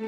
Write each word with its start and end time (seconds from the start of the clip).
As 0.00 0.06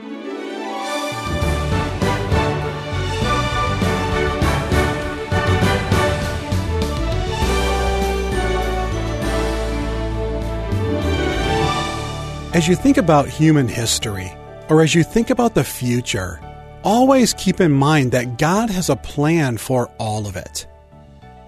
you 12.69 12.77
think 12.77 12.99
about 12.99 13.29
human 13.29 13.67
history, 13.67 14.33
or 14.69 14.83
as 14.83 14.95
you 14.95 15.03
think 15.03 15.31
about 15.31 15.57
the 15.57 15.65
future, 15.65 16.41
always 16.85 17.35
keep 17.35 17.61
in 17.61 17.73
mind 17.73 18.13
that 18.13 18.39
God 18.39 18.71
has 18.71 18.91
a 18.91 18.97
plan 18.97 19.57
for 19.57 19.91
all 19.99 20.29
of 20.29 20.37
it. 20.37 20.69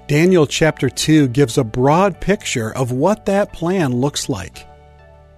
Daniel 0.09 0.48
chapter 0.48 0.90
2 0.90 1.29
gives 1.29 1.59
a 1.59 1.62
broad 1.62 2.20
picture 2.20 2.74
of 2.74 2.90
what 2.90 3.27
that 3.27 3.52
plan 3.52 3.93
looks 3.93 4.29
like. 4.29 4.66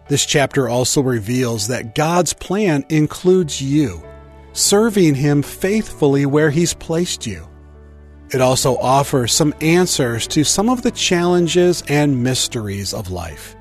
This 0.07 0.27
chapter 0.27 0.69
also 0.69 1.01
reveals 1.01 1.69
that 1.69 1.95
God's 1.95 2.35
plan 2.35 2.85
includes 2.91 3.63
you, 3.63 4.03
serving 4.53 5.15
Him 5.15 5.43
faithfully 5.43 6.27
where 6.27 6.51
He's 6.51 6.75
placed 6.75 7.27
you. 7.27 7.49
It 8.31 8.43
also 8.43 8.77
offers 8.77 9.33
some 9.33 9.55
answers 9.63 10.27
to 10.29 10.45
some 10.45 10.69
of 10.69 10.83
the 10.83 10.91
challenges 10.91 11.83
and 11.89 12.23
mysteries 12.23 12.93
of 12.93 13.11
life. 13.11 13.57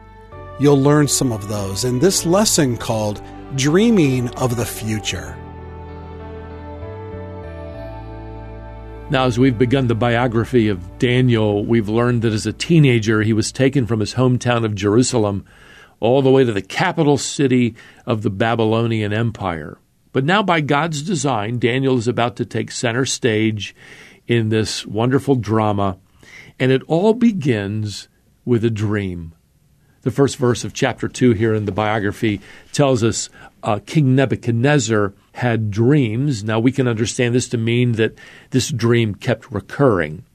You'll 0.59 0.81
learn 0.81 1.07
some 1.07 1.31
of 1.31 1.47
those 1.47 1.85
in 1.85 1.99
this 1.99 2.25
lesson 2.25 2.75
called 2.77 3.21
Dreaming 3.55 4.30
of 4.35 4.57
the 4.57 4.66
Future. 4.66 5.38
Now, 9.09 9.25
as 9.25 9.39
we've 9.39 9.57
begun 9.57 9.88
the 9.88 9.95
biography 9.95 10.67
of 10.67 10.97
Daniel, 10.97 11.63
we've 11.63 11.89
learned 11.89 12.21
that 12.23 12.33
as 12.33 12.45
a 12.45 12.53
teenager, 12.53 13.21
he 13.21 13.33
was 13.33 13.52
taken 13.52 13.85
from 13.85 13.99
his 13.99 14.16
hometown 14.16 14.66
of 14.66 14.75
Jerusalem 14.75 15.45
all 16.03 16.21
the 16.21 16.30
way 16.30 16.43
to 16.43 16.52
the 16.52 16.62
capital 16.62 17.17
city 17.17 17.75
of 18.05 18.23
the 18.23 18.30
Babylonian 18.30 19.13
Empire. 19.13 19.77
But 20.11 20.25
now, 20.25 20.44
by 20.44 20.59
God's 20.59 21.02
design, 21.02 21.59
Daniel 21.59 21.97
is 21.97 22.09
about 22.09 22.36
to 22.36 22.45
take 22.45 22.72
center 22.72 23.05
stage 23.05 23.73
in 24.27 24.50
this 24.50 24.86
wonderful 24.86 25.36
drama, 25.36 25.97
and 26.59 26.73
it 26.73 26.83
all 26.88 27.14
begins 27.14 28.09
with 28.44 28.66
a 28.66 28.69
dream. 28.69 29.33
The 30.02 30.11
first 30.11 30.36
verse 30.36 30.66
of 30.66 30.73
chapter 30.73 31.08
2 31.08 31.31
here 31.31 31.53
in 31.53 31.64
the 31.64 31.72
biography 31.72 32.42
tells 32.73 33.02
us 33.02 33.30
uh, 33.64 33.80
King 33.86 34.14
Nebuchadnezzar 34.14 35.14
had 35.36 35.72
dreams. 35.72 36.44
Now, 36.44 36.59
we 36.59 36.73
can 36.73 36.86
understand 36.86 37.33
this 37.33 37.47
to 37.49 37.58
mean 37.58 37.94
that 37.94 38.16
this 38.49 38.70
dream 38.70 39.16
kept 39.16 39.49
recurring, 39.49 40.25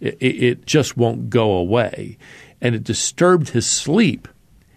it, 0.00 0.16
it 0.20 0.66
just 0.66 0.96
won't 0.96 1.30
go 1.30 1.52
away. 1.52 2.18
And 2.60 2.74
it 2.74 2.82
disturbed 2.82 3.50
his 3.50 3.70
sleep. 3.70 4.26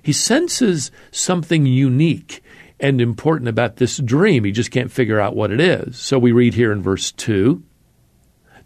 He 0.06 0.14
senses 0.14 0.92
something 1.10 1.66
unique 1.66 2.44
and 2.80 3.02
important 3.02 3.50
about 3.50 3.78
this 3.78 3.98
dream. 3.98 4.44
He 4.44 4.52
just 4.52 4.70
can't 4.70 4.92
figure 4.92 5.20
out 5.20 5.36
what 5.36 5.50
it 5.50 5.60
is. 5.60 5.98
So 5.98 6.20
we 6.20 6.32
read 6.32 6.54
here 6.54 6.72
in 6.72 6.84
verse 6.84 7.12
2 7.12 7.64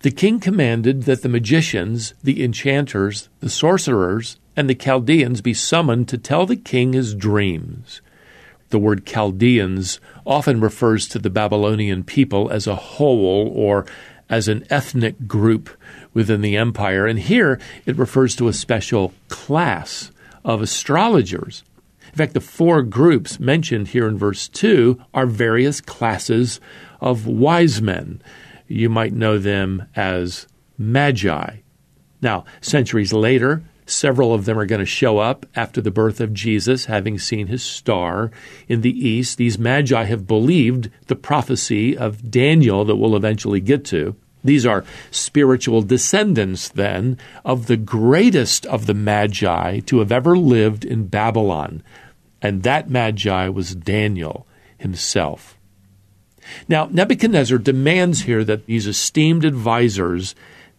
The 0.01 0.11
king 0.11 0.41
commanded 0.41 1.03
that 1.03 1.21
the 1.21 1.29
magicians, 1.29 2.13
the 2.21 2.43
enchanters, 2.43 3.29
the 3.39 3.49
sorcerers, 3.49 4.37
and 4.57 4.69
the 4.69 4.75
Chaldeans 4.75 5.39
be 5.39 5.53
summoned 5.53 6.09
to 6.09 6.17
tell 6.17 6.45
the 6.45 6.57
king 6.57 6.91
his 6.91 7.15
dreams. 7.15 8.01
The 8.67 8.79
word 8.79 9.05
Chaldeans 9.05 10.01
often 10.25 10.59
refers 10.59 11.07
to 11.07 11.19
the 11.19 11.29
Babylonian 11.29 12.03
people 12.03 12.49
as 12.49 12.67
a 12.67 12.75
whole 12.75 13.49
or 13.55 13.85
as 14.29 14.49
an 14.49 14.65
ethnic 14.69 15.25
group 15.25 15.69
within 16.13 16.41
the 16.41 16.57
empire, 16.57 17.07
and 17.07 17.17
here 17.17 17.61
it 17.85 17.95
refers 17.95 18.35
to 18.35 18.49
a 18.49 18.53
special 18.53 19.13
class 19.29 20.11
of 20.43 20.61
astrologers. 20.61 21.63
In 22.11 22.15
fact, 22.15 22.33
the 22.33 22.41
four 22.41 22.81
groups 22.81 23.39
mentioned 23.39 23.89
here 23.89 24.07
in 24.07 24.17
verse 24.17 24.47
2 24.47 24.99
are 25.13 25.25
various 25.25 25.79
classes 25.81 26.59
of 26.99 27.27
wise 27.27 27.81
men. 27.81 28.21
You 28.67 28.89
might 28.89 29.13
know 29.13 29.37
them 29.37 29.87
as 29.95 30.47
magi. 30.77 31.57
Now, 32.21 32.45
centuries 32.61 33.13
later, 33.13 33.63
Several 33.89 34.35
of 34.35 34.45
them 34.45 34.59
are 34.59 34.67
going 34.67 34.79
to 34.81 34.85
show 34.85 35.17
up 35.17 35.47
after 35.55 35.81
the 35.81 35.89
birth 35.89 36.21
of 36.21 36.31
Jesus, 36.31 36.85
having 36.85 37.17
seen 37.17 37.47
his 37.47 37.63
star 37.63 38.29
in 38.67 38.81
the 38.81 39.07
east. 39.07 39.39
These 39.39 39.57
magi 39.57 40.03
have 40.03 40.27
believed 40.27 40.91
the 41.07 41.15
prophecy 41.15 41.97
of 41.97 42.29
Daniel 42.29 42.85
that 42.85 42.97
we'll 42.97 43.15
eventually 43.15 43.59
get 43.59 43.83
to. 43.85 44.15
These 44.43 44.65
are 44.65 44.85
spiritual 45.11 45.81
descendants, 45.81 46.69
then, 46.69 47.17
of 47.43 47.67
the 47.67 47.77
greatest 47.77 48.65
of 48.65 48.85
the 48.85 48.93
magi 48.93 49.79
to 49.81 49.99
have 49.99 50.11
ever 50.11 50.37
lived 50.37 50.85
in 50.85 51.07
Babylon. 51.07 51.83
And 52.41 52.63
that 52.63 52.89
magi 52.89 53.49
was 53.49 53.75
Daniel 53.75 54.47
himself. 54.77 55.57
Now, 56.67 56.87
Nebuchadnezzar 56.91 57.57
demands 57.57 58.21
here 58.21 58.43
that 58.43 58.65
these 58.65 58.87
esteemed 58.87 59.45
advisors 59.45 60.35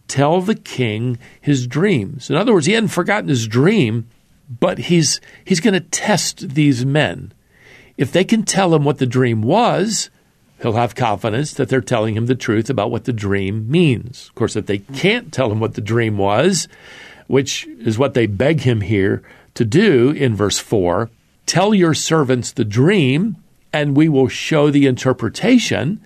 tell 0.07 0.41
the 0.41 0.55
king 0.55 1.17
his 1.39 1.67
dreams. 1.67 2.29
In 2.29 2.35
other 2.35 2.53
words, 2.53 2.65
he 2.65 2.73
hadn't 2.73 2.89
forgotten 2.89 3.29
his 3.29 3.47
dream, 3.47 4.07
but 4.49 4.77
he's, 4.77 5.21
he's 5.45 5.61
going 5.61 5.73
to 5.73 5.79
test 5.79 6.49
these 6.49 6.85
men. 6.85 7.31
If 7.95 8.11
they 8.11 8.23
can 8.23 8.43
tell 8.43 8.73
him 8.73 8.83
what 8.83 8.97
the 8.97 9.05
dream 9.05 9.41
was, 9.41 10.09
he'll 10.61 10.73
have 10.73 10.95
confidence 10.95 11.53
that 11.53 11.69
they're 11.69 11.81
telling 11.81 12.15
him 12.15 12.27
the 12.27 12.35
truth 12.35 12.69
about 12.69 12.91
what 12.91 13.05
the 13.05 13.13
dream 13.13 13.69
means. 13.69 14.27
Of 14.27 14.35
course, 14.35 14.55
if 14.55 14.65
they 14.65 14.79
can't 14.79 15.33
tell 15.33 15.51
him 15.51 15.59
what 15.59 15.73
the 15.73 15.81
dream 15.81 16.17
was, 16.17 16.67
which 17.27 17.65
is 17.79 17.97
what 17.97 18.13
they 18.13 18.27
beg 18.27 18.61
him 18.61 18.81
here 18.81 19.23
to 19.53 19.65
do 19.65 20.11
in 20.11 20.35
verse 20.35 20.59
4 20.59 21.09
tell 21.45 21.73
your 21.73 21.93
servants 21.93 22.51
the 22.51 22.63
dream, 22.63 23.35
and 23.73 23.97
we 23.97 24.07
will 24.07 24.29
show 24.29 24.69
the 24.69 24.85
interpretation. 24.85 25.99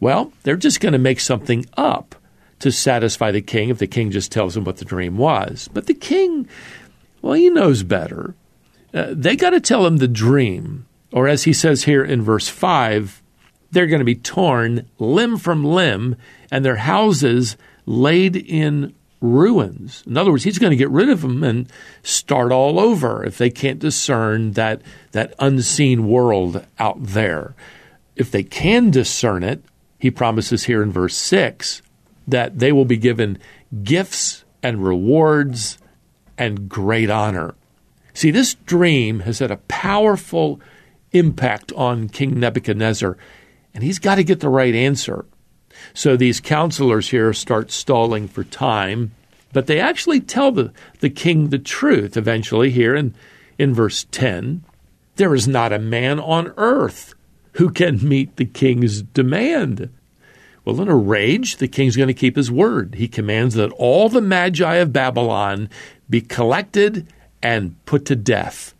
Well, 0.00 0.32
they're 0.42 0.56
just 0.56 0.80
going 0.80 0.94
to 0.94 0.98
make 0.98 1.20
something 1.20 1.66
up 1.76 2.14
to 2.60 2.72
satisfy 2.72 3.30
the 3.30 3.42
king 3.42 3.68
if 3.68 3.78
the 3.78 3.86
king 3.86 4.10
just 4.10 4.32
tells 4.32 4.56
him 4.56 4.64
what 4.64 4.78
the 4.78 4.86
dream 4.86 5.18
was. 5.18 5.68
But 5.72 5.86
the 5.86 5.92
king, 5.92 6.48
well, 7.20 7.34
he 7.34 7.50
knows 7.50 7.82
better. 7.82 8.34
Uh, 8.94 9.08
they 9.10 9.36
got 9.36 9.50
to 9.50 9.60
tell 9.60 9.86
him 9.86 9.98
the 9.98 10.08
dream. 10.08 10.86
Or 11.12 11.28
as 11.28 11.44
he 11.44 11.52
says 11.52 11.84
here 11.84 12.04
in 12.04 12.22
verse 12.22 12.48
5, 12.48 13.22
they're 13.70 13.86
going 13.86 14.00
to 14.00 14.04
be 14.04 14.14
torn 14.14 14.88
limb 14.98 15.36
from 15.38 15.64
limb 15.64 16.16
and 16.50 16.64
their 16.64 16.76
houses 16.76 17.56
laid 17.86 18.36
in 18.36 18.94
ruins. 19.20 20.04
In 20.06 20.16
other 20.16 20.30
words, 20.30 20.44
he's 20.44 20.58
going 20.58 20.70
to 20.70 20.76
get 20.76 20.90
rid 20.90 21.08
of 21.08 21.22
them 21.22 21.42
and 21.42 21.70
start 22.02 22.52
all 22.52 22.78
over 22.78 23.24
if 23.24 23.38
they 23.38 23.50
can't 23.50 23.78
discern 23.78 24.52
that, 24.52 24.80
that 25.12 25.34
unseen 25.38 26.06
world 26.06 26.64
out 26.78 26.96
there. 27.00 27.54
If 28.16 28.30
they 28.30 28.42
can 28.42 28.90
discern 28.90 29.42
it, 29.42 29.62
he 29.98 30.10
promises 30.10 30.64
here 30.64 30.82
in 30.82 30.92
verse 30.92 31.16
6 31.16 31.82
that 32.26 32.58
they 32.58 32.72
will 32.72 32.84
be 32.84 32.96
given 32.96 33.38
gifts 33.82 34.44
and 34.62 34.84
rewards 34.84 35.78
and 36.36 36.68
great 36.68 37.10
honor. 37.10 37.54
See, 38.14 38.30
this 38.30 38.54
dream 38.54 39.20
has 39.20 39.38
had 39.38 39.50
a 39.50 39.58
powerful 39.68 40.60
impact 41.12 41.72
on 41.72 42.08
King 42.08 42.38
Nebuchadnezzar, 42.38 43.16
and 43.74 43.84
he's 43.84 43.98
got 43.98 44.16
to 44.16 44.24
get 44.24 44.40
the 44.40 44.48
right 44.48 44.74
answer. 44.74 45.24
So 45.94 46.16
these 46.16 46.40
counselors 46.40 47.10
here 47.10 47.32
start 47.32 47.70
stalling 47.70 48.28
for 48.28 48.44
time, 48.44 49.12
but 49.52 49.66
they 49.66 49.80
actually 49.80 50.20
tell 50.20 50.52
the, 50.52 50.72
the 51.00 51.10
king 51.10 51.48
the 51.48 51.58
truth 51.58 52.16
eventually 52.16 52.70
here 52.70 52.94
in, 52.94 53.14
in 53.58 53.74
verse 53.74 54.06
10. 54.10 54.64
There 55.16 55.34
is 55.34 55.48
not 55.48 55.72
a 55.72 55.78
man 55.78 56.20
on 56.20 56.52
earth 56.56 57.14
who 57.52 57.70
can 57.70 58.06
meet 58.06 58.36
the 58.36 58.44
king's 58.44 59.02
demand. 59.02 59.90
Well, 60.64 60.80
in 60.80 60.88
a 60.88 60.96
rage, 60.96 61.56
the 61.56 61.68
king's 61.68 61.96
going 61.96 62.08
to 62.08 62.14
keep 62.14 62.36
his 62.36 62.50
word. 62.50 62.96
He 62.96 63.08
commands 63.08 63.54
that 63.54 63.72
all 63.72 64.08
the 64.08 64.20
magi 64.20 64.74
of 64.74 64.92
Babylon 64.92 65.70
be 66.10 66.20
collected 66.20 67.08
and 67.42 67.82
put 67.86 68.04
to 68.06 68.16
death. 68.16 68.74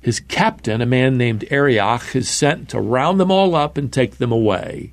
His 0.00 0.20
captain, 0.20 0.80
a 0.80 0.86
man 0.86 1.18
named 1.18 1.44
Arioch, 1.50 2.16
is 2.16 2.28
sent 2.28 2.68
to 2.70 2.80
round 2.80 3.20
them 3.20 3.30
all 3.30 3.54
up 3.54 3.76
and 3.76 3.92
take 3.92 4.16
them 4.16 4.32
away. 4.32 4.92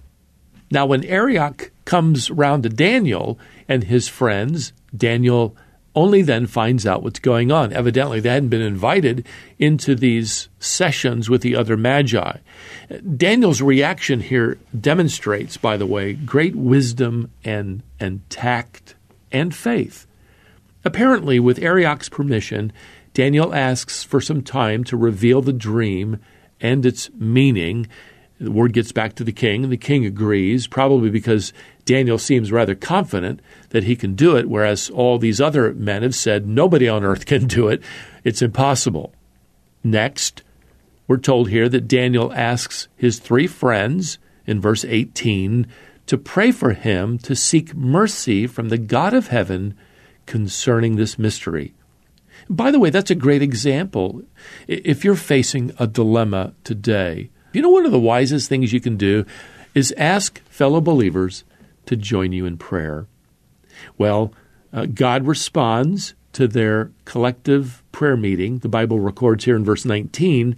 Now, 0.69 0.86
when 0.86 1.06
Arioch 1.06 1.71
comes 1.86 2.30
round 2.30 2.63
to 2.63 2.69
Daniel 2.69 3.39
and 3.69 3.86
his 3.86 4.09
friends, 4.09 4.74
Daniel 4.95 5.56
only 5.95 6.21
then 6.21 6.45
finds 6.45 6.86
out 6.86 7.01
what's 7.01 7.19
going 7.19 7.51
on. 7.51 7.74
Evidently, 7.74 8.19
they 8.19 8.30
hadn't 8.30 8.50
been 8.50 8.62
invited 8.62 9.25
into 9.57 9.95
these 9.95 10.48
sessions 10.59 11.30
with 11.30 11.42
the 11.42 11.56
other 11.56 11.75
magi. 11.75 12.38
Daniel's 13.15 13.63
reaction 13.63 14.19
here 14.19 14.59
demonstrates, 14.80 15.57
by 15.57 15.75
the 15.75 15.88
way, 15.88 16.13
great 16.13 16.56
wisdom 16.56 17.31
and, 17.44 17.81
and 18.00 18.30
tact 18.30 18.94
and 19.31 19.56
faith. 19.56 20.06
Apparently, 20.86 21.39
with 21.39 21.57
Arioch's 21.59 22.09
permission, 22.09 22.71
Daniel 23.18 23.52
asks 23.52 24.04
for 24.04 24.22
some 24.22 24.44
time 24.44 24.84
to 24.84 24.96
reveal 24.96 25.42
the 25.42 25.52
dream 25.52 26.19
and 26.62 26.86
its 26.86 27.10
meaning. 27.16 27.88
The 28.40 28.52
word 28.52 28.74
gets 28.74 28.92
back 28.92 29.16
to 29.16 29.24
the 29.24 29.31
king, 29.31 29.64
and 29.64 29.74
the 29.74 29.75
king 29.75 30.06
agrees, 30.06 30.68
probably 30.68 31.10
because 31.10 31.52
Daniel 31.84 32.19
seems 32.19 32.52
rather 32.52 32.75
confident 32.75 33.42
that 33.69 33.86
he 33.86 33.96
can 33.96 34.14
do 34.14 34.38
it, 34.38 34.48
whereas 34.48 34.92
all 34.92 35.18
these 35.18 35.42
other 35.42 35.74
men 35.74 36.04
have 36.04 36.14
said 36.14 36.48
nobody 36.48 36.88
on 36.88 37.04
earth 37.04 37.25
can 37.25 37.48
do 37.48 37.69
it. 37.69 37.81
It's 38.24 38.44
impossible. 38.44 39.16
Next, 39.84 40.44
We're 41.08 41.18
told 41.18 41.50
here 41.50 41.69
that 41.69 41.88
Daniel 41.88 42.31
asks 42.34 42.88
his 42.96 43.18
three 43.19 43.48
friends 43.48 44.19
in 44.46 44.62
verse 44.62 44.86
18 44.86 45.66
to 46.06 46.18
pray 46.18 46.52
for 46.52 46.74
him 46.74 47.18
to 47.19 47.36
seek 47.36 47.74
mercy 47.74 48.46
from 48.46 48.69
the 48.69 48.78
God 48.78 49.14
of 49.14 49.30
heaven 49.30 49.75
concerning 50.25 50.98
this 50.98 51.18
mystery. 51.18 51.74
By 52.50 52.72
the 52.72 52.80
way, 52.80 52.89
that's 52.89 53.12
a 53.12 53.16
great 53.16 53.42
example. 53.42 54.22
If 54.68 55.04
you're 55.04 55.16
facing 55.16 55.72
a 55.80 55.88
dilemma 55.88 56.54
today, 56.63 57.30
you 57.54 57.62
know, 57.62 57.69
one 57.69 57.86
of 57.86 57.92
the 57.92 58.00
wisest 58.00 58.50
things 58.50 58.74
you 58.74 58.81
can 58.81 58.98
do 58.98 59.25
is 59.74 59.94
ask 59.98 60.42
fellow 60.45 60.81
believers 60.81 61.44
to 61.86 61.95
join 61.95 62.34
you 62.34 62.45
in 62.45 62.57
prayer. 62.57 63.07
Well, 63.98 64.34
uh, 64.74 64.86
God 64.86 65.25
responds 65.25 66.13
to 66.34 66.48
their 66.48 66.92
collective 67.06 67.84
prayer 67.92 68.18
meeting. 68.18 68.60
The 68.60 68.69
Bible 68.69 69.00
records 69.00 69.45
here 69.45 69.56
in 69.56 69.63
verse 69.63 69.86
19 69.86 70.56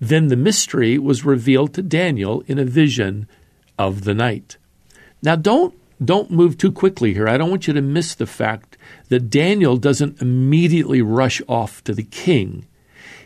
then 0.00 0.28
the 0.28 0.36
mystery 0.36 0.98
was 0.98 1.24
revealed 1.24 1.74
to 1.74 1.82
Daniel 1.82 2.42
in 2.46 2.58
a 2.58 2.64
vision 2.64 3.26
of 3.78 4.04
the 4.04 4.14
night. 4.14 4.56
Now, 5.22 5.36
don't 5.36 5.74
don't 6.04 6.30
move 6.30 6.56
too 6.56 6.70
quickly 6.70 7.12
here. 7.12 7.28
I 7.28 7.36
don't 7.36 7.50
want 7.50 7.66
you 7.66 7.74
to 7.74 7.82
miss 7.82 8.14
the 8.14 8.26
fact 8.26 8.67
that 9.08 9.30
Daniel 9.30 9.76
doesn't 9.76 10.20
immediately 10.20 11.02
rush 11.02 11.40
off 11.48 11.82
to 11.84 11.94
the 11.94 12.02
king. 12.02 12.66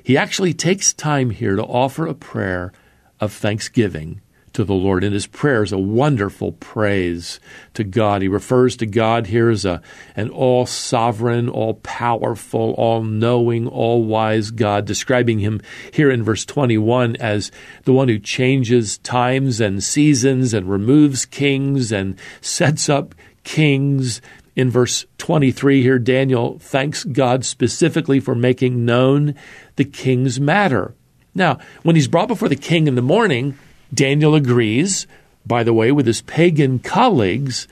He 0.03 0.17
actually 0.17 0.55
takes 0.55 0.93
time 0.93 1.31
here 1.31 1.57
to 1.57 1.63
offer 1.63 2.07
a 2.07 2.15
prayer 2.15 2.73
of 3.21 3.33
thanksgiving 3.33 4.21
to 4.53 4.65
the 4.65 4.75
Lord. 4.75 5.05
And 5.05 5.15
his 5.15 5.27
prayer 5.27 5.63
is 5.63 5.73
a 5.73 5.79
wonderful 5.79 6.53
praise 6.53 7.41
to 7.75 7.85
God. 7.85 8.23
He 8.23 8.29
refers 8.29 8.77
to 8.77 8.87
God 8.87 9.27
here 9.27 9.49
as 9.49 9.65
a, 9.65 9.81
an 10.17 10.29
all 10.31 10.67
sovereign, 10.67 11.49
all 11.49 11.75
powerful, 11.75 12.75
all 12.77 13.03
knowing, 13.03 13.67
all 13.67 14.05
wise 14.05 14.51
God, 14.51 14.85
describing 14.85 15.39
him 15.39 15.61
here 15.93 16.11
in 16.11 16.23
verse 16.23 16.45
21 16.45 17.17
as 17.17 17.51
the 17.85 17.93
one 17.93 18.09
who 18.09 18.19
changes 18.19 18.99
times 18.99 19.61
and 19.61 19.83
seasons 19.83 20.53
and 20.53 20.69
removes 20.69 21.25
kings 21.25 21.93
and 21.93 22.19
sets 22.41 22.89
up 22.89 23.15
kings. 23.45 24.21
In 24.55 24.71
verse 24.71 25.07
23 25.19 25.83
here, 25.83 25.99
Daniel 25.99 26.59
thanks 26.59 27.05
God 27.05 27.45
specifically 27.45 28.21
for 28.21 28.35
making 28.35 28.85
known 28.85 29.35
the 29.77 29.85
king's 29.85 30.39
matter. 30.39 30.95
Now, 31.35 31.59
when 31.83 31.97
he's 31.97 32.09
brought 32.09 32.29
before 32.29 32.49
the 32.49 32.57
king 32.57 32.87
in 32.87 32.95
the 32.95 33.03
morning, 33.03 33.57
Daniel 33.93 34.35
agrees, 34.35 35.07
by 35.47 35.63
the 35.63 35.73
way, 35.73 35.91
with 35.91 36.07
his 36.07 36.23
pagan 36.23 36.79
colleagues, 36.79 37.67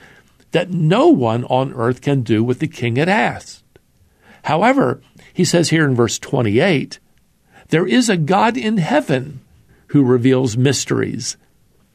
that 0.51 0.71
no 0.71 1.07
one 1.07 1.43
on 1.45 1.73
earth 1.73 2.01
can 2.01 2.23
do 2.23 2.43
what 2.43 2.59
the 2.59 2.67
king 2.67 2.95
had 2.95 3.09
asked. 3.09 3.63
However, 4.45 5.01
he 5.33 5.45
says 5.45 5.69
here 5.69 5.85
in 5.85 5.95
verse 5.95 6.17
28 6.17 6.99
there 7.69 7.87
is 7.87 8.09
a 8.09 8.17
God 8.17 8.57
in 8.57 8.77
heaven 8.77 9.39
who 9.87 10.03
reveals 10.03 10.57
mysteries. 10.57 11.37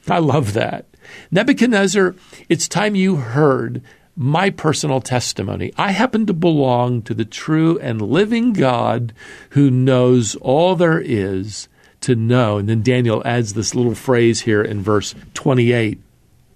I 0.09 0.19
love 0.19 0.55
that. 0.55 0.87
Nebuchadnezzar, 1.31 2.15
it's 2.49 2.67
time 2.67 2.94
you 2.94 3.17
heard 3.17 3.82
my 4.17 4.49
personal 4.49 5.01
testimony. 5.01 5.73
I 5.77 5.93
happen 5.93 6.25
to 6.27 6.33
belong 6.33 7.03
to 7.03 7.15
the 7.15 7.27
true 7.27 7.79
and 7.79 8.01
living 8.01 8.55
God 8.55 9.13
who 9.51 9.71
knows 9.71 10.35
all 10.37 10.75
there 10.75 10.99
is 10.99 11.69
to 12.01 12.17
know. 12.17 12.57
And 12.57 12.69
then 12.69 12.83
Daniel 12.83 13.23
adds 13.27 13.53
this 13.53 13.75
little 13.75 13.95
phrase 13.95 14.43
here 14.43 14.63
in 14.63 14.83
verse 14.83 15.15
28 15.35 16.01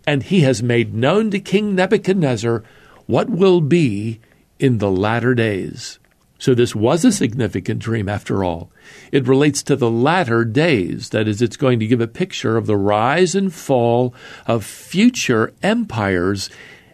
And 0.07 0.23
he 0.23 0.41
has 0.41 0.63
made 0.63 0.95
known 0.95 1.31
to 1.31 1.39
King 1.41 1.75
Nebuchadnezzar 1.75 2.65
what 3.07 3.29
will 3.29 3.61
be 3.61 4.21
in 4.59 4.79
the 4.79 4.91
latter 4.91 5.35
days. 5.35 5.99
So, 6.39 6.55
this 6.55 6.75
was 6.75 7.05
a 7.05 7.13
significant 7.13 7.81
dream 7.81 8.09
after 8.09 8.43
all. 8.43 8.71
It 9.13 9.29
relates 9.29 9.63
to 9.65 9.77
the 9.77 9.91
latter 9.91 10.47
days. 10.47 11.11
That 11.11 11.29
is, 11.29 11.43
it's 11.43 11.59
going 11.59 11.81
to 11.81 11.87
give 11.87 12.01
a 12.01 12.07
picture 12.07 12.57
of 12.57 12.65
the 12.65 12.79
rise 12.79 13.35
and 13.35 13.53
fall 13.53 14.15
of 14.47 14.65
future 14.65 15.53
empires 15.63 16.49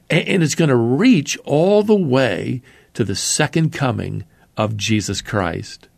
and 0.09 0.43
it's 0.43 0.55
going 0.55 0.69
to 0.69 0.77
reach 0.77 1.37
all 1.45 1.83
the 1.83 1.97
way 1.97 2.63
to 2.95 3.05
the 3.05 3.17
second 3.17 3.73
coming 3.73 4.25
of 4.57 4.77
Jesus 4.77 5.21
Christ. 5.21 5.89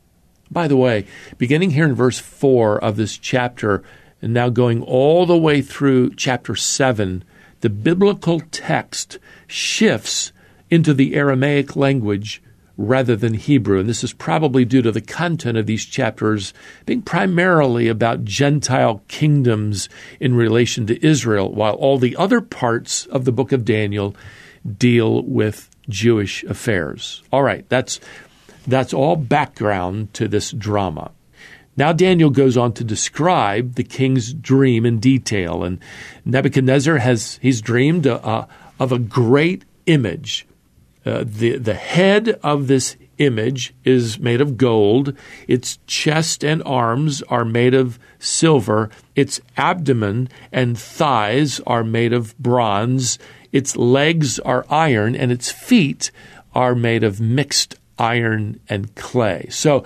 By 0.51 0.67
the 0.67 0.77
way, 0.77 1.07
beginning 1.37 1.73
here 1.73 1.85
in 1.85 1.95
verse 1.95 2.19
4 2.19 2.83
of 2.83 2.97
this 2.97 3.19
chapter, 3.19 3.83
and 4.23 4.33
now 4.33 4.49
going 4.49 4.83
all 4.83 5.27
the 5.27 5.37
way 5.37 5.61
through 5.63 6.15
chapter 6.15 6.57
7, 6.57 7.23
the 7.61 7.71
biblical 7.71 8.41
text 8.51 9.19
shifts 9.47 10.33
into 10.71 10.95
the 10.95 11.15
Aramaic 11.15 11.77
language 11.77 12.43
rather 12.79 13.17
than 13.17 13.35
Hebrew. 13.35 13.81
And 13.81 13.89
this 13.89 14.05
is 14.05 14.13
probably 14.15 14.65
due 14.65 14.81
to 14.83 14.93
the 14.93 15.01
content 15.03 15.59
of 15.59 15.67
these 15.67 15.85
chapters 15.85 16.55
being 16.87 17.03
primarily 17.03 17.89
about 17.89 18.25
Gentile 18.25 19.03
kingdoms 19.09 19.89
in 20.21 20.35
relation 20.35 20.87
to 20.87 21.07
Israel, 21.07 21.53
while 21.53 21.75
all 21.75 21.99
the 21.99 22.17
other 22.17 22.41
parts 22.41 23.05
of 23.07 23.25
the 23.25 23.33
book 23.33 23.53
of 23.53 23.65
Daniel 23.65 24.15
deal 24.79 25.23
with 25.25 25.69
Jewish 25.89 26.45
affairs. 26.45 27.23
All 27.33 27.43
right, 27.43 27.69
that's 27.69 28.01
that's 28.67 28.95
all 28.95 29.17
background 29.17 30.15
to 30.15 30.29
this 30.29 30.53
drama. 30.53 31.11
Now 31.77 31.93
Daniel 31.93 32.31
goes 32.31 32.57
on 32.57 32.75
to 32.75 32.85
describe 32.85 33.75
the 33.75 33.85
king's 33.85 34.33
dream 34.33 34.85
in 34.87 34.99
detail, 34.99 35.65
and 35.65 35.81
Nebuchadnezzar 36.25 36.99
has 36.99 37.39
he's 37.43 37.61
dreamed 37.61 38.07
uh, 38.07 38.47
of 38.79 38.93
a 38.93 38.99
great 38.99 39.65
image 39.87 40.47
uh, 41.09 41.25
the, 41.27 41.57
the 41.57 41.75
head 41.75 42.39
of 42.43 42.67
this 42.67 42.97
image 43.19 43.75
is 43.85 44.19
made 44.19 44.41
of 44.41 44.57
gold. 44.57 45.17
Its 45.47 45.79
chest 45.87 46.45
and 46.45 46.63
arms 46.65 47.23
are 47.23 47.45
made 47.45 47.75
of 47.75 47.99
silver. 48.19 48.91
Its 49.17 49.41
abdomen 49.57 50.29
and 50.53 50.79
thighs 50.79 51.61
are 51.67 51.85
made 51.85 52.13
of 52.13 52.37
bronze. 52.39 53.19
Its 53.53 53.77
legs 53.77 54.39
are 54.41 54.67
iron, 54.69 55.17
and 55.17 55.33
its 55.33 55.51
feet 55.51 56.11
are 56.55 56.75
made 56.75 57.03
of 57.03 57.21
mixed 57.21 57.75
iron 57.99 58.61
and 58.69 58.95
clay. 58.95 59.47
So 59.51 59.85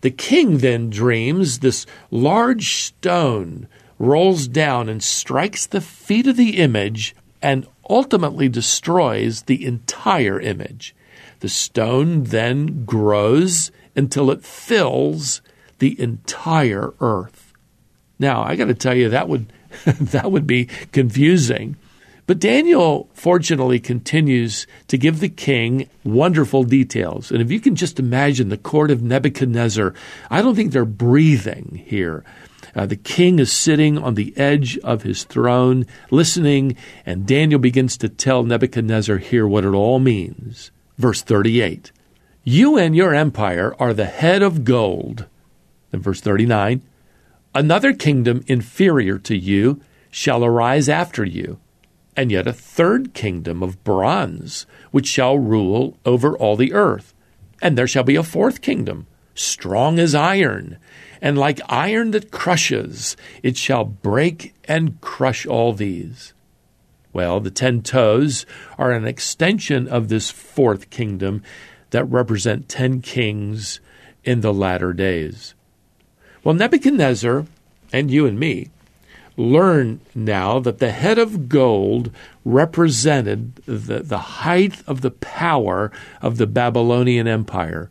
the 0.00 0.10
king 0.10 0.58
then 0.58 0.90
dreams 0.90 1.58
this 1.58 1.86
large 2.10 2.82
stone 2.84 3.68
rolls 3.98 4.48
down 4.48 4.88
and 4.88 5.02
strikes 5.02 5.66
the 5.66 5.80
feet 5.80 6.26
of 6.26 6.36
the 6.36 6.56
image 6.56 7.14
and 7.42 7.66
ultimately 7.90 8.48
destroys 8.48 9.42
the 9.42 9.66
entire 9.66 10.40
image. 10.40 10.94
The 11.40 11.48
stone 11.48 12.24
then 12.24 12.84
grows 12.84 13.70
until 13.96 14.30
it 14.30 14.44
fills 14.44 15.42
the 15.78 16.00
entire 16.00 16.94
earth. 17.00 17.52
Now, 18.18 18.42
I 18.42 18.56
got 18.56 18.66
to 18.66 18.74
tell 18.74 18.94
you 18.94 19.08
that 19.08 19.28
would 19.28 19.52
that 19.84 20.30
would 20.30 20.46
be 20.46 20.66
confusing. 20.92 21.76
But 22.26 22.38
Daniel 22.38 23.10
fortunately 23.12 23.80
continues 23.80 24.66
to 24.86 24.96
give 24.96 25.18
the 25.18 25.28
king 25.28 25.88
wonderful 26.04 26.62
details. 26.62 27.32
And 27.32 27.42
if 27.42 27.50
you 27.50 27.58
can 27.58 27.74
just 27.74 27.98
imagine 27.98 28.50
the 28.50 28.56
court 28.56 28.92
of 28.92 29.02
Nebuchadnezzar, 29.02 29.94
I 30.30 30.40
don't 30.40 30.54
think 30.54 30.70
they're 30.70 30.84
breathing 30.84 31.82
here. 31.86 32.22
Uh, 32.74 32.86
the 32.86 32.96
king 32.96 33.38
is 33.38 33.52
sitting 33.52 33.98
on 33.98 34.14
the 34.14 34.36
edge 34.36 34.78
of 34.78 35.02
his 35.02 35.24
throne, 35.24 35.86
listening, 36.10 36.76
and 37.04 37.26
Daniel 37.26 37.58
begins 37.58 37.96
to 37.96 38.08
tell 38.08 38.42
Nebuchadnezzar 38.42 39.18
here 39.18 39.46
what 39.46 39.64
it 39.64 39.74
all 39.74 39.98
means. 39.98 40.70
Verse 40.98 41.22
38 41.22 41.92
You 42.44 42.76
and 42.76 42.94
your 42.94 43.14
empire 43.14 43.74
are 43.78 43.92
the 43.92 44.06
head 44.06 44.42
of 44.42 44.64
gold. 44.64 45.26
Then 45.90 46.00
verse 46.00 46.20
39 46.20 46.82
Another 47.54 47.92
kingdom 47.92 48.44
inferior 48.46 49.18
to 49.18 49.36
you 49.36 49.80
shall 50.10 50.44
arise 50.44 50.88
after 50.88 51.24
you, 51.24 51.58
and 52.16 52.30
yet 52.30 52.46
a 52.46 52.52
third 52.52 53.12
kingdom 53.12 53.62
of 53.62 53.82
bronze, 53.82 54.66
which 54.92 55.08
shall 55.08 55.38
rule 55.38 55.98
over 56.04 56.36
all 56.36 56.56
the 56.56 56.72
earth. 56.72 57.12
And 57.60 57.76
there 57.76 57.88
shall 57.88 58.04
be 58.04 58.16
a 58.16 58.22
fourth 58.22 58.60
kingdom, 58.60 59.06
strong 59.34 59.98
as 59.98 60.14
iron 60.14 60.78
and 61.20 61.36
like 61.36 61.60
iron 61.68 62.12
that 62.12 62.30
crushes, 62.30 63.16
it 63.42 63.56
shall 63.56 63.84
break 63.84 64.54
and 64.64 65.00
crush 65.00 65.46
all 65.46 65.72
these. 65.72 66.32
Well, 67.12 67.40
the 67.40 67.50
ten 67.50 67.82
toes 67.82 68.46
are 68.78 68.92
an 68.92 69.06
extension 69.06 69.88
of 69.88 70.08
this 70.08 70.30
fourth 70.30 70.90
kingdom 70.90 71.42
that 71.90 72.04
represent 72.04 72.68
ten 72.68 73.00
kings 73.02 73.80
in 74.24 74.40
the 74.40 74.54
latter 74.54 74.92
days. 74.92 75.54
Well, 76.44 76.54
Nebuchadnezzar 76.54 77.46
and 77.92 78.10
you 78.10 78.26
and 78.26 78.38
me 78.38 78.70
learn 79.36 80.00
now 80.14 80.58
that 80.60 80.78
the 80.78 80.90
head 80.90 81.18
of 81.18 81.48
gold 81.48 82.10
represented 82.44 83.56
the, 83.66 84.00
the 84.00 84.18
height 84.18 84.82
of 84.86 85.00
the 85.00 85.10
power 85.10 85.90
of 86.20 86.36
the 86.36 86.46
Babylonian 86.46 87.26
Empire. 87.26 87.90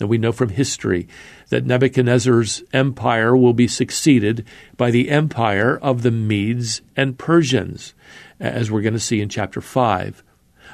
And 0.00 0.08
we 0.08 0.18
know 0.18 0.32
from 0.32 0.48
history 0.48 1.06
that 1.50 1.66
Nebuchadnezzar's 1.66 2.62
empire 2.72 3.36
will 3.36 3.52
be 3.52 3.68
succeeded 3.68 4.44
by 4.76 4.90
the 4.90 5.08
empire 5.08 5.78
of 5.78 6.02
the 6.02 6.10
Medes 6.10 6.82
and 6.96 7.18
Persians, 7.18 7.94
as 8.40 8.70
we're 8.70 8.82
going 8.82 8.94
to 8.94 9.00
see 9.00 9.20
in 9.20 9.28
chapter 9.28 9.60
5. 9.60 10.22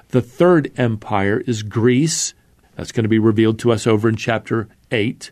The 0.09 0.23
third 0.23 0.73
empire 0.77 1.43
is 1.47 1.63
Greece. 1.63 2.35
That's 2.77 2.93
going 2.93 3.05
to 3.05 3.09
be 3.09 3.19
revealed 3.19 3.59
to 3.61 3.73
us 3.73 3.87
over 3.87 4.09
in 4.09 4.17
chapter 4.17 4.69
8. 4.91 5.31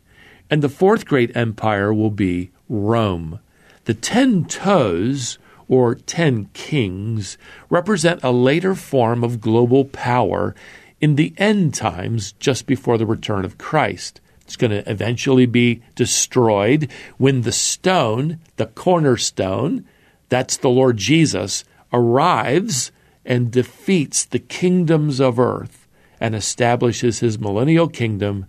And 0.50 0.62
the 0.62 0.68
fourth 0.68 1.06
great 1.06 1.34
empire 1.36 1.92
will 1.92 2.10
be 2.10 2.50
Rome. 2.68 3.40
The 3.84 3.94
ten 3.94 4.44
toes, 4.44 5.38
or 5.66 5.94
ten 5.94 6.46
kings, 6.52 7.38
represent 7.70 8.22
a 8.22 8.30
later 8.30 8.74
form 8.74 9.24
of 9.24 9.40
global 9.40 9.86
power 9.86 10.54
in 11.00 11.16
the 11.16 11.32
end 11.38 11.74
times 11.74 12.32
just 12.32 12.66
before 12.66 12.98
the 12.98 13.06
return 13.06 13.44
of 13.44 13.58
Christ. 13.58 14.20
It's 14.42 14.56
going 14.56 14.70
to 14.70 14.90
eventually 14.90 15.46
be 15.46 15.82
destroyed 15.94 16.90
when 17.18 17.42
the 17.42 17.52
stone, 17.52 18.40
the 18.56 18.66
cornerstone, 18.66 19.84
that's 20.28 20.56
the 20.56 20.70
Lord 20.70 20.96
Jesus, 20.96 21.64
arrives 21.92 22.90
and 23.24 23.50
defeats 23.50 24.24
the 24.24 24.38
kingdoms 24.38 25.20
of 25.20 25.38
earth 25.38 25.86
and 26.20 26.34
establishes 26.34 27.20
his 27.20 27.38
millennial 27.38 27.88
kingdom 27.88 28.46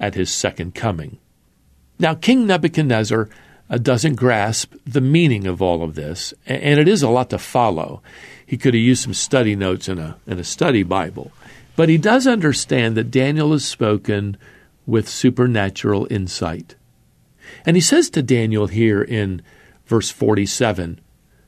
at 0.00 0.14
his 0.14 0.30
second 0.30 0.74
coming. 0.74 1.18
Now, 1.98 2.14
King 2.14 2.46
Nebuchadnezzar 2.46 3.28
uh, 3.70 3.78
doesn't 3.78 4.14
grasp 4.14 4.74
the 4.86 5.00
meaning 5.00 5.46
of 5.46 5.60
all 5.62 5.82
of 5.82 5.94
this, 5.94 6.34
and 6.46 6.80
it 6.80 6.88
is 6.88 7.02
a 7.02 7.08
lot 7.08 7.30
to 7.30 7.38
follow. 7.38 8.02
He 8.46 8.56
could 8.56 8.74
have 8.74 8.82
used 8.82 9.02
some 9.02 9.14
study 9.14 9.54
notes 9.54 9.88
in 9.88 9.98
a, 9.98 10.16
in 10.26 10.38
a 10.38 10.44
study 10.44 10.82
Bible. 10.82 11.32
But 11.78 11.88
he 11.88 11.96
does 11.96 12.26
understand 12.26 12.96
that 12.96 13.12
Daniel 13.12 13.52
is 13.52 13.64
spoken 13.64 14.36
with 14.84 15.08
supernatural 15.08 16.08
insight. 16.10 16.74
And 17.64 17.76
he 17.76 17.80
says 17.80 18.10
to 18.10 18.20
Daniel 18.20 18.66
here 18.66 19.00
in 19.00 19.42
verse 19.86 20.10
47 20.10 21.00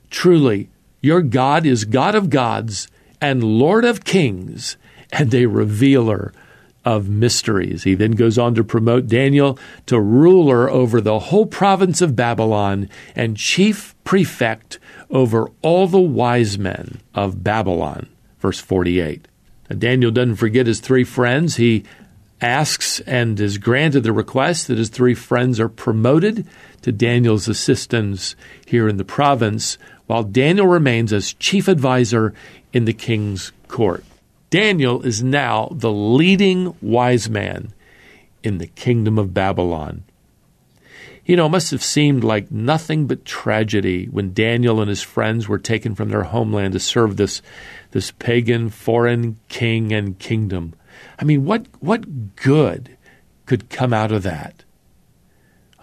Truly, 0.09 0.69
your 1.01 1.21
God 1.21 1.65
is 1.65 1.83
God 1.83 2.15
of 2.15 2.29
gods 2.29 2.87
and 3.19 3.43
Lord 3.43 3.83
of 3.83 4.05
kings 4.05 4.77
and 5.11 5.35
a 5.35 5.47
revealer 5.47 6.31
of 6.85 7.09
mysteries. 7.09 7.83
He 7.83 7.93
then 7.93 8.11
goes 8.11 8.37
on 8.37 8.55
to 8.55 8.63
promote 8.63 9.07
Daniel 9.07 9.59
to 9.87 9.99
ruler 9.99 10.69
over 10.69 11.01
the 11.01 11.19
whole 11.19 11.45
province 11.45 11.99
of 11.99 12.15
Babylon 12.15 12.89
and 13.17 13.35
chief 13.35 13.95
prefect 14.05 14.79
over 15.09 15.51
all 15.61 15.87
the 15.87 15.99
wise 15.99 16.57
men 16.57 17.01
of 17.13 17.43
Babylon. 17.43 18.07
Verse 18.39 18.61
48. 18.61 19.27
Daniel 19.73 20.11
doesn't 20.11 20.35
forget 20.35 20.67
his 20.67 20.79
three 20.79 21.03
friends. 21.03 21.55
He 21.55 21.83
asks 22.41 22.99
and 23.01 23.39
is 23.39 23.57
granted 23.57 24.01
the 24.01 24.11
request 24.11 24.67
that 24.67 24.77
his 24.77 24.89
three 24.89 25.13
friends 25.13 25.59
are 25.59 25.69
promoted 25.69 26.47
to 26.81 26.91
Daniel's 26.91 27.47
assistants 27.47 28.35
here 28.65 28.87
in 28.87 28.97
the 28.97 29.05
province, 29.05 29.77
while 30.07 30.23
Daniel 30.23 30.67
remains 30.67 31.13
as 31.13 31.33
chief 31.33 31.67
advisor 31.67 32.33
in 32.73 32.85
the 32.85 32.93
king's 32.93 33.51
court. 33.67 34.03
Daniel 34.49 35.01
is 35.03 35.23
now 35.23 35.69
the 35.71 35.91
leading 35.91 36.75
wise 36.81 37.29
man 37.29 37.73
in 38.43 38.57
the 38.57 38.67
kingdom 38.67 39.17
of 39.17 39.33
Babylon. 39.33 40.03
You 41.25 41.35
know, 41.35 41.45
it 41.45 41.49
must 41.49 41.71
have 41.71 41.83
seemed 41.83 42.23
like 42.23 42.51
nothing 42.51 43.05
but 43.07 43.25
tragedy 43.25 44.05
when 44.05 44.33
Daniel 44.33 44.81
and 44.81 44.89
his 44.89 45.03
friends 45.03 45.47
were 45.47 45.59
taken 45.59 45.93
from 45.93 46.09
their 46.09 46.23
homeland 46.23 46.73
to 46.73 46.79
serve 46.79 47.17
this, 47.17 47.41
this 47.91 48.11
pagan 48.11 48.69
foreign 48.69 49.39
king 49.47 49.93
and 49.93 50.17
kingdom. 50.17 50.73
I 51.19 51.23
mean, 51.23 51.45
what, 51.45 51.67
what 51.79 52.35
good 52.35 52.97
could 53.45 53.69
come 53.69 53.93
out 53.93 54.11
of 54.11 54.23
that? 54.23 54.63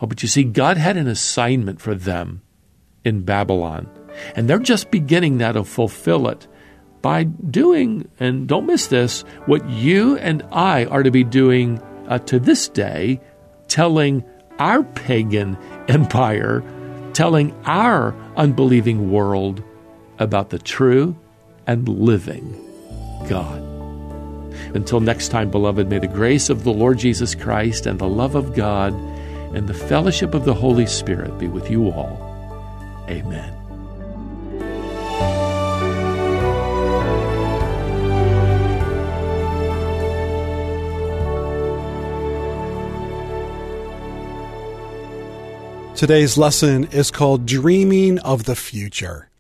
Oh, 0.01 0.07
but 0.07 0.23
you 0.23 0.29
see, 0.29 0.45
God 0.45 0.77
had 0.77 0.97
an 0.97 1.09
assignment 1.09 1.81
for 1.81 1.95
them 1.95 2.43
in 3.05 3.23
Babylon, 3.23 3.89
and 4.35 4.49
they're 4.49 4.59
just 4.59 4.91
beginning 4.91 5.37
now 5.37 5.53
to 5.53 5.65
fulfill 5.65 6.29
it 6.29 6.47
by 7.03 7.25
doing, 7.25 8.09
and 8.19 8.49
don't 8.49 8.67
miss 8.67 8.89
this, 8.89 9.23
what 9.47 9.69
you 9.69 10.17
and 10.19 10.43
I 10.51 10.85
are 10.87 11.03
to 11.03 11.11
be 11.11 11.25
doing 11.25 11.81
uh, 12.09 12.19
to 12.21 12.41
this 12.41 12.69
day, 12.69 13.21
telling 13.69 14.25
our 14.59 14.83
pagan 14.83 15.57
empire, 15.89 16.63
telling 17.13 17.55
our 17.65 18.15
unbelieving 18.37 19.11
world 19.11 19.63
about 20.19 20.51
the 20.51 20.59
true 20.59 21.17
and 21.67 21.89
living 21.89 22.53
God. 23.29 23.63
Until 24.75 25.01
next 25.01 25.29
time, 25.29 25.51
beloved, 25.51 25.89
may 25.89 25.99
the 25.99 26.07
grace 26.07 26.51
of 26.51 26.65
the 26.65 26.73
Lord 26.73 26.99
Jesus 26.99 27.35
Christ 27.35 27.87
and 27.87 27.99
the 27.99 28.09
love 28.09 28.35
of 28.35 28.55
God 28.55 28.93
and 29.55 29.67
the 29.67 29.75
fellowship 29.75 30.35
of 30.35 30.45
the 30.45 30.55
Holy 30.55 30.87
Spirit 30.87 31.39
be 31.39 31.49
with 31.49 31.71
you 31.71 31.91
all. 31.91 32.19
Amen. 33.09 33.58
Today's 45.99 46.39
lesson 46.39 46.85
is 46.93 47.11
called 47.11 47.45
Dreaming 47.45 48.21
of 48.21 48.45
the 48.45 48.55
Future. 48.55 49.31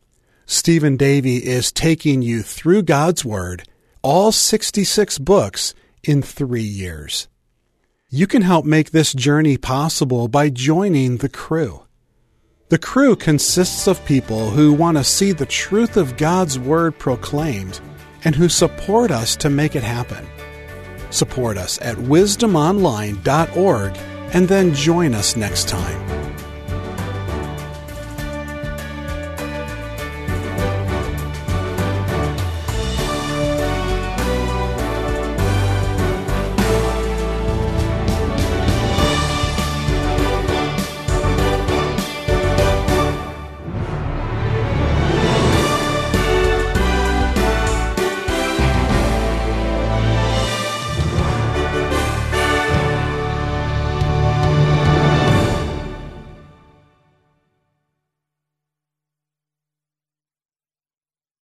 Stephen 0.44 0.96
Davey 0.96 1.36
is 1.36 1.70
taking 1.70 2.20
you 2.20 2.42
through 2.42 2.82
God's 2.82 3.24
Word 3.24 3.62
all 4.02 4.32
66 4.32 5.18
books 5.18 5.72
in 6.02 6.20
three 6.20 6.64
years. 6.64 7.28
You 8.10 8.26
can 8.26 8.42
help 8.42 8.64
make 8.64 8.90
this 8.90 9.12
journey 9.12 9.56
possible 9.56 10.26
by 10.26 10.50
joining 10.50 11.18
the 11.18 11.28
crew. 11.28 11.84
The 12.70 12.78
crew 12.78 13.14
consists 13.14 13.86
of 13.86 14.04
people 14.04 14.50
who 14.50 14.72
want 14.72 14.96
to 14.96 15.04
see 15.04 15.30
the 15.30 15.46
truth 15.46 15.96
of 15.96 16.16
God's 16.16 16.58
Word 16.58 16.98
proclaimed 16.98 17.78
and 18.24 18.34
who 18.34 18.48
support 18.48 19.12
us 19.12 19.36
to 19.36 19.48
make 19.48 19.76
it 19.76 19.84
happen. 19.84 20.26
Support 21.10 21.56
us 21.56 21.80
at 21.82 21.94
wisdomonline.org 21.98 23.96
and 24.34 24.48
then 24.48 24.74
join 24.74 25.14
us 25.14 25.36
next 25.36 25.68
time. 25.68 26.27